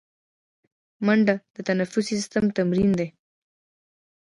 [1.05, 3.07] منډه د تنفسي سیستم تمرین دی